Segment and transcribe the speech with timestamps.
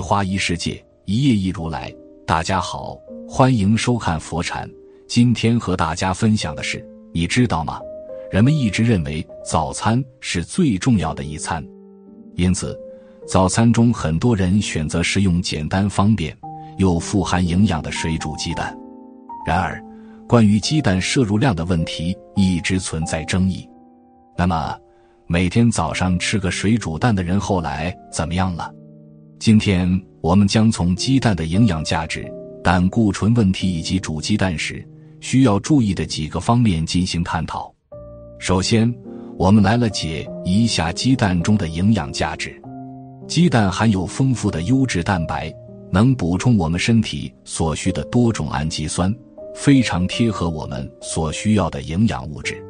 [0.00, 1.94] 花一世界，一叶一如来。
[2.26, 2.96] 大家好，
[3.28, 4.68] 欢迎收看佛禅。
[5.06, 7.80] 今天和大家分享的是，你知道吗？
[8.30, 11.64] 人们一直认为早餐是最重要的一餐，
[12.36, 12.78] 因此
[13.26, 16.36] 早餐中很多人选择食用简单方便
[16.78, 18.76] 又富含营养的水煮鸡蛋。
[19.44, 19.82] 然而，
[20.28, 23.68] 关于鸡蛋摄入量的问题一直存在争议。
[24.36, 24.78] 那么，
[25.26, 28.72] 每天早上吃个水煮蛋的人后来怎么样了？
[29.40, 29.88] 今天
[30.20, 32.30] 我们将从鸡蛋的营养价值、
[32.62, 34.86] 胆固醇问题以及煮鸡蛋时
[35.20, 37.74] 需要注意的几个方面进行探讨。
[38.38, 38.94] 首先，
[39.38, 42.54] 我们来了解一下鸡蛋中的营养价值。
[43.26, 45.50] 鸡蛋含有丰富的优质蛋白，
[45.90, 49.10] 能补充我们身体所需的多种氨基酸，
[49.54, 52.62] 非常贴合我们所需要的营养物质。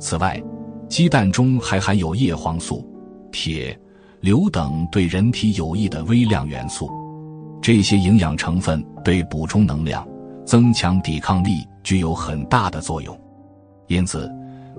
[0.00, 0.42] 此外，
[0.88, 2.84] 鸡蛋中还含有叶黄素、
[3.30, 3.79] 铁。
[4.20, 6.90] 硫等对人体有益的微量元素，
[7.62, 10.06] 这些营养成分对补充能量、
[10.44, 13.18] 增强抵抗力具有很大的作用。
[13.88, 14.30] 因此，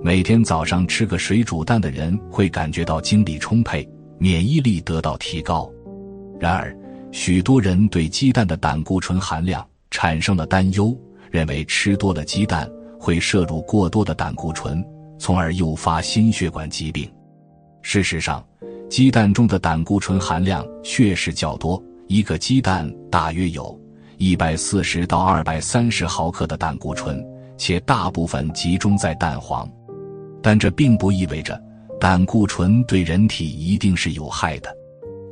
[0.03, 3.87] 每天早上吃个水煮蛋的人会感觉到精力充沛、
[4.19, 5.67] 免疫力得到提高。
[6.39, 6.75] 然而，
[7.11, 10.95] 许多人对鸡蛋的胆固醇含量产生了担忧，
[11.31, 14.85] 认为吃多了鸡蛋会摄入过多的胆固醇，
[15.17, 17.11] 从而诱发心血管疾病。
[17.81, 18.45] 事实上，
[18.91, 23.79] 鸡蛋中的胆固醇含量确实较多，一个鸡蛋大约有
[24.17, 27.25] 一百四十到二百三十毫克的胆固醇，
[27.57, 29.65] 且大部分集中在蛋黄。
[30.43, 31.57] 但这并不意味着
[32.01, 34.69] 胆固醇对人体一定是有害的。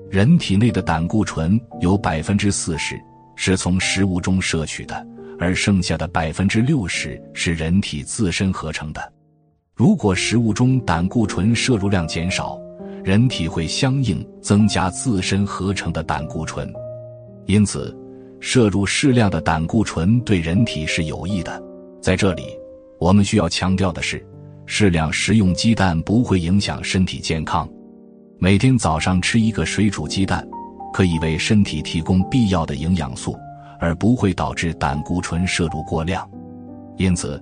[0.09, 2.97] 人体内的胆固醇有百分之四十
[3.35, 5.05] 是从食物中摄取的，
[5.37, 9.13] 而剩下的百分之六十是人体自身合成的。
[9.75, 12.57] 如果食物中胆固醇摄入量减少，
[13.03, 16.71] 人体会相应增加自身合成的胆固醇，
[17.45, 17.95] 因此
[18.39, 21.61] 摄入适量的胆固醇对人体是有益的。
[22.01, 22.43] 在这里，
[22.99, 24.25] 我们需要强调的是，
[24.65, 27.67] 适量食用鸡蛋不会影响身体健康。
[28.37, 30.47] 每天早上吃一个水煮鸡蛋，
[30.93, 33.35] 可以为身体提供必要的营养素，
[33.79, 36.29] 而不会导致胆固醇摄入过量。
[36.97, 37.41] 因此。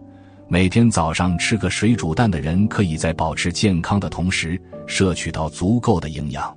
[0.49, 6.55] 每天早上吃个水煮蛋的人，可以在保持健康的同时摄取到足够的营养。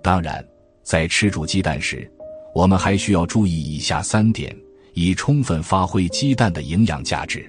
[0.00, 0.44] 当然，
[0.84, 2.08] 在吃煮鸡蛋时，
[2.54, 4.56] 我们还需要注意以下三点，
[4.94, 7.44] 以充分发挥鸡蛋的营养价值。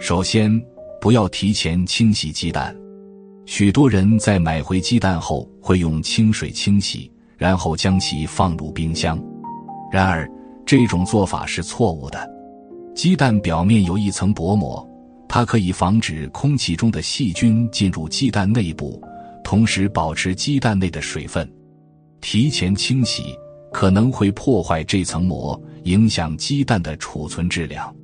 [0.00, 0.60] 首先，
[1.00, 2.76] 不要提前清洗鸡蛋。
[3.44, 9.16] 许多人在买回鸡蛋后会用清水清洗，然后将其放入冰箱。
[9.92, 10.28] 然而，
[10.66, 12.28] 这种做法是错误的。
[12.92, 14.84] 鸡蛋表面有一层薄膜。
[15.28, 19.02] 它可以防止空气中的细菌进入鸡蛋内部，
[19.44, 21.50] 同时保持鸡蛋内的水分。
[22.20, 23.36] 提前清洗
[23.72, 27.94] 可能会破坏这层膜，影响鸡蛋的储存质量。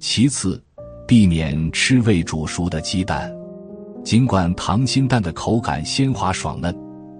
[0.00, 0.62] 其次，
[1.06, 3.32] 避免吃未煮熟的鸡蛋。
[4.02, 6.76] 尽管溏心蛋的口感鲜滑爽嫩，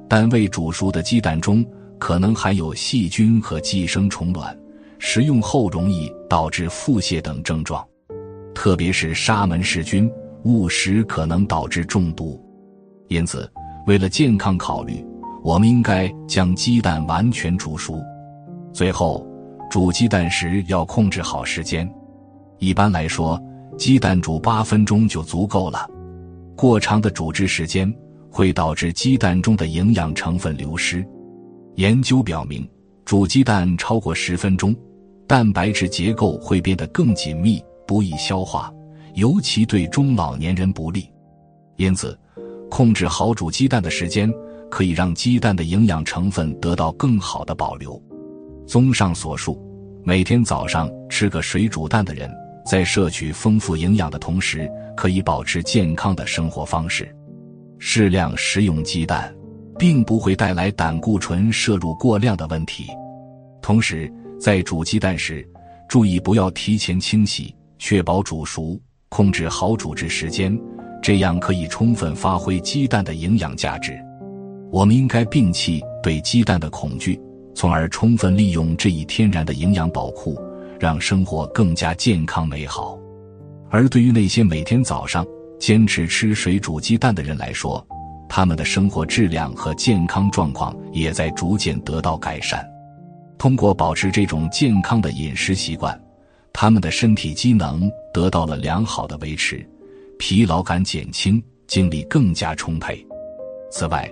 [0.09, 1.65] 但未煮熟的鸡蛋中
[1.99, 4.55] 可能含有细菌和寄生虫卵，
[4.99, 7.83] 食用后容易导致腹泻等症状。
[8.55, 10.11] 特别是沙门氏菌
[10.45, 12.41] 误食可能导致中毒，
[13.09, 13.51] 因此，
[13.87, 15.05] 为了健康考虑，
[15.43, 18.01] 我们应该将鸡蛋完全煮熟。
[18.73, 19.27] 最后，
[19.71, 21.91] 煮鸡蛋时要控制好时间，
[22.59, 23.41] 一般来说，
[23.77, 25.87] 鸡蛋煮八分钟就足够了。
[26.57, 27.93] 过长的煮制时间
[28.31, 31.05] 会导致鸡蛋中的营养成分流失。
[31.75, 32.67] 研究表明，
[33.05, 34.75] 煮鸡蛋超过十分钟，
[35.27, 37.63] 蛋白质结构会变得更紧密。
[37.87, 38.73] 不易消化，
[39.15, 41.11] 尤其对中老年人不利。
[41.77, 42.19] 因此，
[42.71, 44.33] 控制好煮鸡蛋的时间，
[44.71, 48.01] 可以让鸡蛋的营养成分得到更好的保留。
[48.67, 49.61] 综上所述，
[50.05, 52.31] 每天早上吃个水煮蛋的人，
[52.65, 57.15] 在摄取丰富营养的同时，可以保持健康的生活方式。
[57.79, 59.35] 适量食用鸡蛋，
[59.79, 62.87] 并不会带来胆固醇摄入过量的问题。
[63.61, 64.11] 同时，
[64.41, 65.47] 在煮鸡蛋时，
[65.89, 67.55] 注意不要提前清洗。
[67.79, 70.59] 确保煮熟，控制好煮制时间，
[71.03, 73.99] 这样可以充分发挥鸡蛋的营养价值。
[74.71, 77.21] 我们应该摒弃对鸡蛋的恐惧，
[77.55, 80.37] 从而充分利用这一天然的营养宝库，
[80.81, 82.99] 让生活更加健康美好。
[83.71, 85.25] 而对于那些每天早上
[85.61, 87.87] 坚持吃水煮鸡蛋的人来说，
[88.29, 92.65] 他们的生活质量和健康状况也在逐渐得到改善。
[93.39, 96.01] 通过保持这种健康的饮食习惯。
[96.57, 99.69] 他们的身体机能得到了良好的维持，
[100.21, 103.05] 疲劳感减轻，精力更加充沛。
[103.73, 104.09] 此外，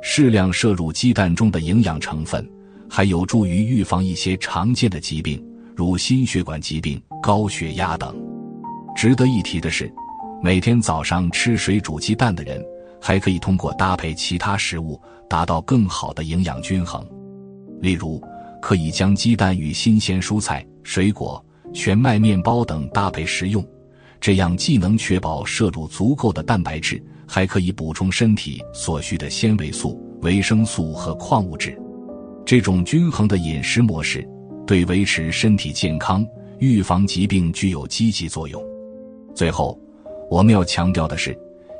[0.00, 2.50] 适量摄入鸡蛋中的营养成分，
[2.88, 5.44] 还有助于预防一些常见的疾病，
[5.76, 8.16] 如心血管疾病、高血压等。
[8.96, 9.92] 值得一提的是，
[10.42, 12.64] 每天早上吃水煮鸡蛋的人，
[13.02, 14.98] 还可以通过搭配其他食物，
[15.28, 17.06] 达到更好的营养均衡。
[17.82, 18.18] 例如，
[18.62, 23.64] 可以将鸡蛋与新鲜蔬菜、水果、全麦面包等搭配食用，
[24.20, 31.76] 这样既能确保摄入足够的蛋白质，还可以补充身体所需的纤维素、维生素和矿物质。
[32.44, 34.28] 这种均衡的饮食模式，
[34.66, 36.26] 对维持身体健康、
[36.58, 38.62] 预防疾病具有积极作用。
[39.34, 39.78] 最后，
[40.30, 41.36] 我们要强调的是，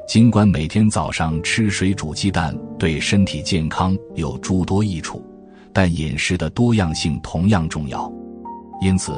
[0.09, 5.25] 尽管每天早上吃水煮鸡蛋对身体健康有诸多益处，
[5.73, 8.11] 但饮食的多样性同样重要。
[8.81, 9.13] 因此，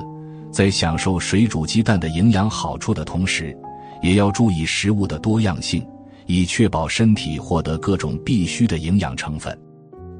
[0.54, 3.58] 在享受水煮鸡蛋的营养好处的同时，
[4.00, 5.84] 也要注意食物的多样性，
[6.26, 9.58] 以确保身体获得各种必需的营养成分。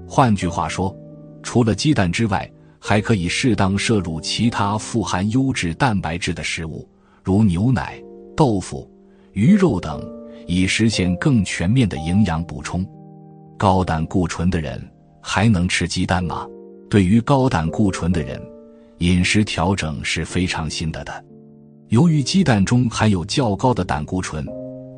[0.09, 0.93] 换句话说，
[1.41, 2.51] 除了鸡蛋之外，
[2.81, 6.85] 还可以适当摄入其他富含优质蛋白质的食物，
[7.23, 8.03] 如牛奶、
[8.37, 8.91] 豆腐、
[9.35, 10.05] 鱼肉等，
[10.49, 12.85] 以实现更全面的营养补充。
[13.57, 14.83] 高胆固醇的人
[15.23, 16.45] 还能吃鸡蛋吗？
[16.91, 18.43] 对于高胆固醇的人，
[18.99, 21.25] 饮食调整是非常新的的。
[21.89, 24.47] 由于鸡蛋中含有较高的胆固醇，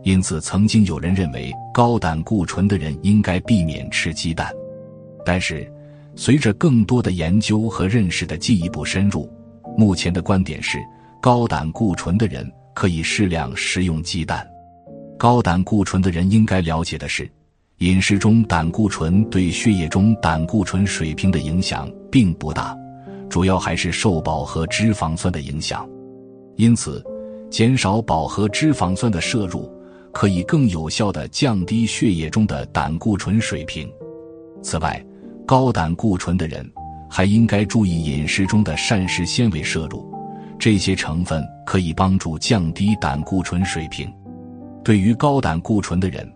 [0.04, 4.50] 因此曾经有人认为高胆固醇的人应该避免吃鸡蛋，
[5.24, 5.70] 但是。
[6.18, 9.30] 随着更多的研究和认识的进一步深入，
[9.76, 10.78] 目前的观点是，
[11.20, 14.48] 高胆固醇的人可以适量食用鸡蛋。
[15.18, 17.30] 高胆固醇的人应该了解的是，
[17.80, 22.74] 饮食中胆固醇对血液中胆固醇水平的影响并不大，
[23.28, 25.88] 主要还是受饱和脂肪酸的影响。
[26.56, 27.04] 因此，
[27.50, 29.70] 减少饱和脂肪酸的摄入，
[30.12, 33.90] 可以更有效地降低血液中的胆固醇水平。
[34.62, 35.04] 此外，
[35.46, 36.68] 高胆固醇的人
[37.08, 40.04] 还应该注意饮食中的膳食纤维摄入，
[40.58, 44.10] 这些成分可以帮助降低胆固醇水平。
[44.82, 46.26] 对于高胆固醇的人，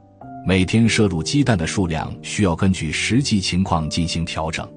[0.47, 4.69] 每天摄入鸡蛋的数量需要根据实际情况进行调整。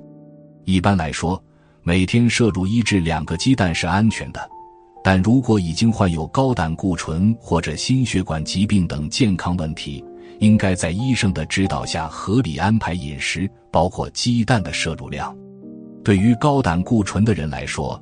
[0.63, 1.41] 一般来说，
[1.85, 4.39] 每天摄入一至两个鸡蛋是安全的，
[5.03, 10.01] 但如果已经患有高胆固醇或者心血管疾病等健康问题，
[10.39, 15.35] 应该在医生的指导下合理安排饮食，包括鸡蛋的摄入量。
[16.05, 18.01] 对于高胆固醇的人来说，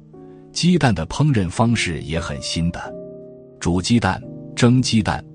[0.54, 2.80] 鸡蛋的烹饪方式也很新的，
[3.60, 4.22] 煮鸡蛋、
[4.56, 5.26] 蒸鸡蛋、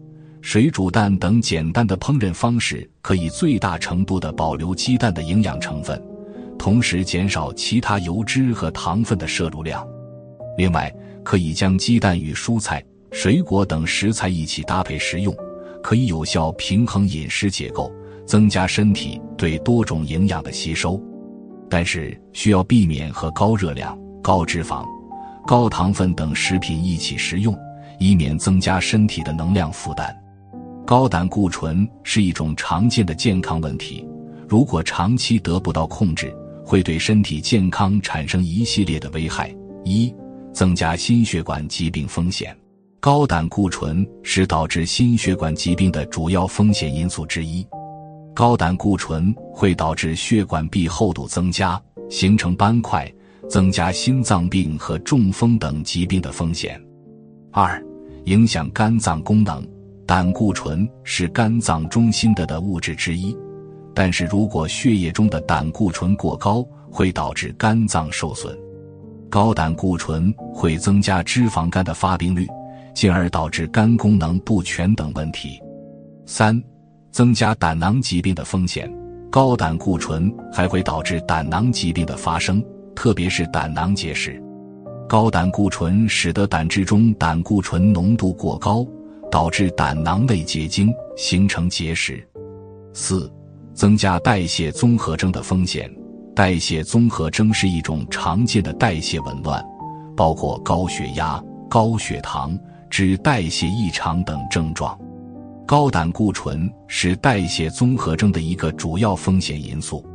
[0.41, 6.01] 水煮蛋等简单的烹饪方式可以最大程度的保留鸡蛋的营养成分，
[6.67, 9.87] 同时减少其他油脂和糖分的摄入量。
[10.59, 10.93] 另外，
[11.23, 15.33] 可以将鸡蛋与蔬菜、水果等食材一起搭配食用。
[15.81, 17.89] 可以有效平衡饮食结构，
[18.27, 21.01] 增加身体对多种营养的吸收，
[21.71, 24.85] 但是需要避免和高热量、高脂肪、
[25.47, 27.57] 高糖分等食品一起食用，
[28.01, 30.13] 以免增加身体的能量负担。
[30.85, 34.05] 高胆固醇是一种常见的健康问题，
[34.49, 36.37] 如果长期得不到控制，
[36.67, 39.55] 会对身体健康产生一系列的危害：
[39.85, 40.13] 一、
[40.53, 42.55] 增加心血管疾病风险。
[42.99, 47.65] 高胆固醇是导致心血管疾病的主要风险因素之一。
[48.35, 51.81] 高胆固醇会导致血管壁厚度增加，
[52.11, 53.09] 形成斑块，
[53.49, 56.83] 增加心脏病和中风等疾病的风险。
[57.53, 57.81] 二、
[58.25, 59.65] 影响肝脏功能。
[60.05, 63.37] 胆固醇是肝脏中心的的物质之一，
[63.97, 68.57] 但是如果血液中的胆固醇过高，会导致肝脏受损。
[69.29, 72.47] 高胆固醇会增加脂肪肝的发病率。
[72.95, 75.61] 进而导致肝功能不全等问题。
[76.25, 76.59] 三、
[77.13, 78.91] 增加胆囊疾病的风险。
[79.31, 84.43] 高胆固醇还会导致胆囊疾病的发生，特别是胆囊结石。
[85.07, 88.83] 高胆固醇使得胆汁中胆固醇浓度过高，
[89.31, 92.27] 导致胆囊内结晶，形成结石。
[92.95, 93.31] 四、
[93.77, 95.89] 增加代谢综合征的风险。
[96.35, 99.65] 代谢综合征是一种常见的代谢紊乱，
[100.17, 101.41] 包括高血压、
[101.71, 102.59] 高血糖。
[102.89, 104.97] 脂代谢异常等症状，
[105.67, 110.07] 高胆固醇是代谢综合征的一个主要风险因素。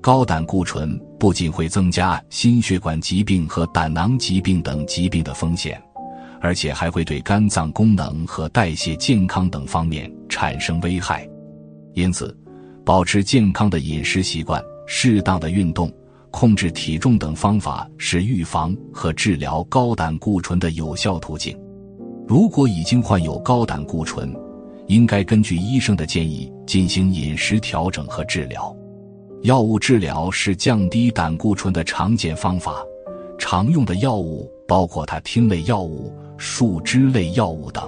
[0.00, 5.82] 高胆固醇不仅会增加心血管疾病和胆囊疾病等疾病的风险，
[6.40, 11.28] 而且还会对肝脏功能和代谢健康等方面产生危害。
[11.94, 12.34] 因此，
[12.84, 15.90] 保持健康的饮食习惯、适当的运动、
[16.30, 21.58] 控制体重等方法是预防和治疗高胆固醇的有效途径。
[22.28, 24.34] 如果已经患有高胆固醇，
[24.86, 28.74] 应该根据医生的建议进行饮食调整和治疗。
[29.42, 32.82] 药物治疗是降低胆固醇的常见方法，
[33.38, 37.82] 常用的药物包括他汀类药物、树脂类药物等。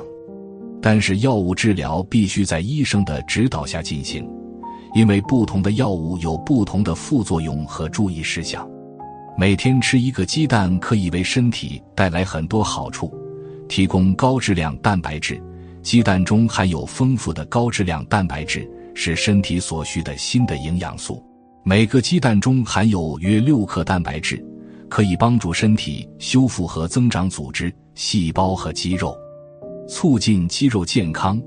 [0.83, 4.29] 但是，药物治疗必须在医生的指导下进行，
[4.95, 8.69] 因为不同的药物有不同的副作用和注意事项。
[9.39, 13.13] 每天吃一个鸡蛋可以为身体带来很多好处，
[13.69, 15.43] 提供高质量蛋白质。
[15.83, 21.23] 鸡蛋中含有丰富的高质量蛋白质，是身体所需的新的营养素。
[21.63, 24.45] 每个鸡蛋中含有约六克蛋白质，
[24.89, 29.17] 可以帮助身体修复和增长组织、细胞和肌肉。
[29.89, 31.41] 促进肌肉健康，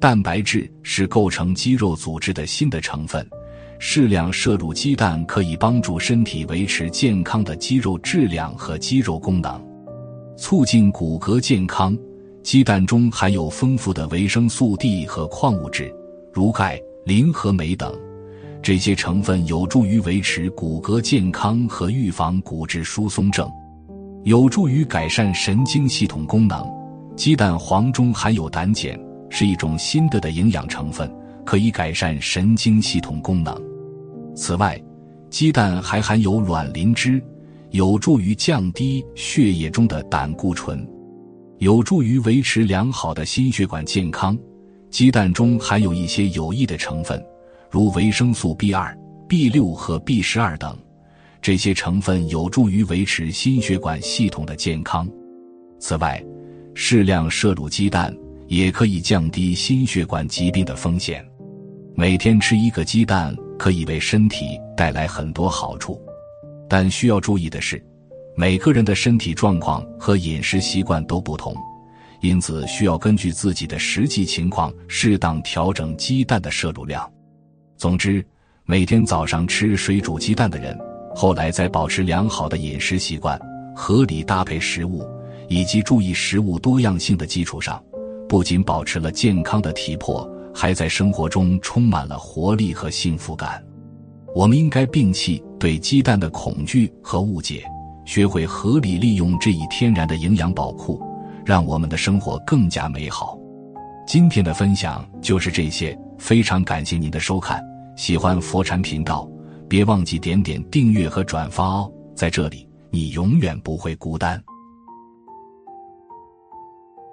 [0.00, 3.26] 蛋白质是构成肌肉组织的新的成分。
[3.80, 9.64] 适量摄入鸡蛋可以帮助身体维持健康的肌肉质量和肌肉功能。
[10.36, 11.96] 促进骨骼健康，
[12.42, 15.92] 鸡蛋中含有丰富的维生素 D 和矿物质，
[16.32, 17.92] 如钙、磷和镁等，
[18.62, 23.48] 这些成分有助于维持骨骼健康和预防骨质疏松症，
[24.24, 26.64] 有助于改善神经系统功能。
[27.16, 28.98] 鸡蛋黄中含有胆碱，
[29.30, 31.10] 是一种新的的营养成分，
[31.44, 33.54] 可以改善神经系统功能。
[34.34, 34.80] 此外，
[35.30, 37.22] 鸡蛋还含有卵磷脂，
[37.70, 40.86] 有助于降低血液中的胆固醇，
[41.58, 44.38] 有助于维持良好的心血管健康。
[44.90, 47.22] 鸡蛋中含有一些有益的成分，
[47.70, 48.96] 如维生素 B 二、
[49.28, 50.74] B 六和 B 十二等，
[51.42, 55.06] 这些成分有助于维持心血管系统的健康。
[55.78, 56.24] 此外，
[56.74, 58.16] 适量摄入鸡蛋
[58.48, 61.24] 也可以降低心血管疾病的风险。
[61.94, 66.00] 每天吃一个鸡蛋可以为身体带来很多好处，
[66.68, 67.82] 但需要注意的是，
[68.36, 71.54] 每个人的身体状况和饮食习惯都不同，
[72.20, 77.08] 因此需要根据自己的实际情况适当调整鸡蛋的摄入量。
[77.76, 78.24] 总之，
[78.64, 80.78] 每天早上吃水煮鸡蛋的人，
[81.14, 83.38] 后来在保持良好的饮食习惯、
[83.76, 85.06] 合理搭配食物。
[85.50, 87.82] 以及注意食物多样性的基础上，
[88.28, 93.64] 不仅保持了健康的体魄，还在生活中充满了活力和幸福感。
[94.34, 97.64] 我们应该摒弃对鸡蛋的恐惧和误解，
[98.04, 101.02] 学会合理利用这一天然的营养宝库，
[101.44, 103.38] 让我们的生活更加美好。
[104.06, 107.62] 今天的分享就是这些，非常感谢您的收看。
[107.96, 109.28] 喜欢佛禅频道，
[109.68, 111.92] 别忘记点点订阅和转发哦。
[112.14, 114.42] 在这里，你永远不会孤单。